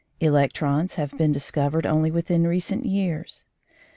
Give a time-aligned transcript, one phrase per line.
[0.19, 3.45] Electrons have been discovered only within recent years.